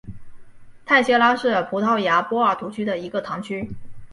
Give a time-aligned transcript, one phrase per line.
[0.83, 3.69] 泰谢拉是葡萄牙波尔图区的一个堂区。